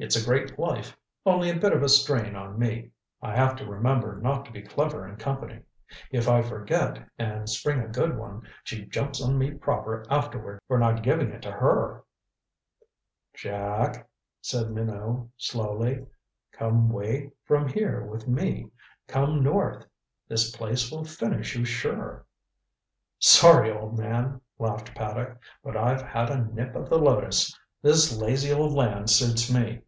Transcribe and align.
It's 0.00 0.14
a 0.14 0.24
great 0.24 0.60
life 0.60 0.96
only 1.26 1.50
a 1.50 1.56
bit 1.58 1.72
of 1.72 1.82
a 1.82 1.88
strain 1.88 2.36
on 2.36 2.56
me. 2.56 2.92
I 3.20 3.34
have 3.34 3.56
to 3.56 3.66
remember 3.66 4.20
not 4.22 4.44
to 4.44 4.52
be 4.52 4.62
clever 4.62 5.04
in 5.08 5.16
company. 5.16 5.58
If 6.12 6.28
I 6.28 6.40
forget 6.40 7.04
and 7.18 7.50
spring 7.50 7.80
a 7.80 7.88
good 7.88 8.16
one, 8.16 8.42
she 8.62 8.84
jumps 8.86 9.20
on 9.20 9.36
me 9.36 9.50
proper 9.50 10.04
afterward 10.08 10.60
for 10.68 10.78
not 10.78 11.02
giving 11.02 11.30
it 11.32 11.42
to 11.42 11.50
her." 11.50 12.04
"Jack," 13.34 14.08
said 14.40 14.70
Minot 14.70 15.30
slowly, 15.36 16.06
"come 16.52 16.90
way 16.90 17.32
from 17.42 17.66
here 17.66 18.04
with 18.04 18.28
me. 18.28 18.70
Come 19.08 19.42
north. 19.42 19.84
This 20.28 20.54
place 20.54 20.92
will 20.92 21.02
finish 21.04 21.56
you 21.56 21.64
sure." 21.64 22.24
"Sorry, 23.18 23.68
old 23.72 23.98
man," 23.98 24.40
laughed 24.60 24.94
Paddock, 24.94 25.38
"but 25.64 25.76
I've 25.76 26.02
had 26.02 26.30
a 26.30 26.44
nip 26.54 26.76
of 26.76 26.88
the 26.88 26.98
lotus. 27.00 27.52
This 27.82 28.16
lazy 28.16 28.52
old 28.52 28.74
land 28.74 29.10
suits 29.10 29.52
me. 29.52 29.80